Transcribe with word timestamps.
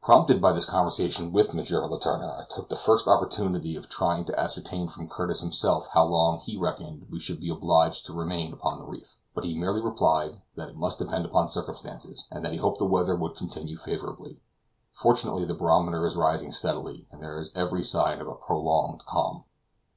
Prompted 0.00 0.40
by 0.40 0.52
this 0.52 0.64
conversation 0.64 1.32
with 1.32 1.50
M. 1.50 1.56
Letourneur 1.56 2.38
I 2.40 2.44
took 2.44 2.68
the 2.68 2.76
first 2.76 3.08
opportunity 3.08 3.74
of 3.74 3.88
trying 3.88 4.24
to 4.26 4.38
ascertain 4.40 4.86
from 4.86 5.08
Curtis 5.08 5.40
himself 5.40 5.88
how 5.88 6.04
long 6.04 6.38
he 6.38 6.56
reckoned 6.56 7.08
we 7.10 7.18
should 7.18 7.40
be 7.40 7.50
obliged 7.50 8.06
to 8.06 8.12
remain 8.12 8.52
upon 8.52 8.78
the 8.78 8.84
reef; 8.84 9.16
but 9.34 9.42
he 9.42 9.58
merely 9.58 9.80
replied, 9.80 10.40
that 10.54 10.68
it 10.68 10.76
must 10.76 11.00
depend 11.00 11.24
upon 11.24 11.48
circumstances, 11.48 12.26
and 12.30 12.44
that 12.44 12.52
he 12.52 12.58
hoped 12.58 12.78
the 12.78 12.84
weather 12.84 13.16
would 13.16 13.34
continue 13.34 13.76
favorable. 13.76 14.34
Fortunately 14.92 15.44
the 15.44 15.52
barometer 15.52 16.06
is 16.06 16.14
rising 16.14 16.52
steadily, 16.52 17.08
and 17.10 17.20
there 17.20 17.36
is 17.40 17.50
every 17.56 17.82
sign 17.82 18.20
of 18.20 18.28
a 18.28 18.36
prolonged 18.36 19.04
calm. 19.04 19.42